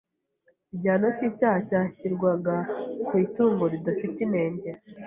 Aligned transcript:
igihano 0.75 1.07
cy’icyaha 1.17 1.59
cyashyirwaga 1.69 2.55
ku 3.07 3.11
itungo 3.25 3.63
ridafite 3.73 4.17
inenge, 4.27 4.69